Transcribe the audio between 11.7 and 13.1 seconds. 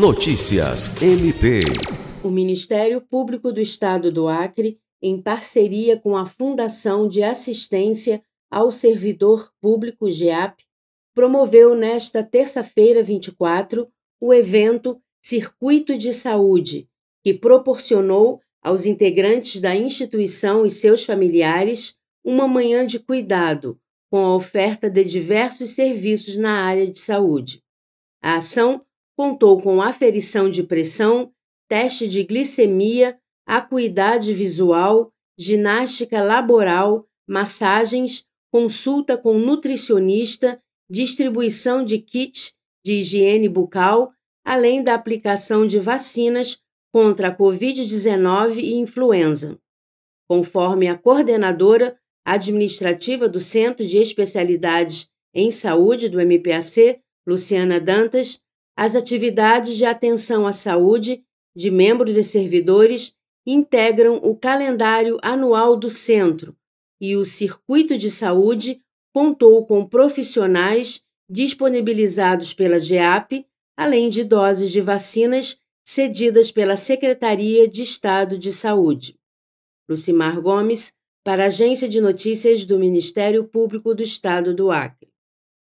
nesta terça-feira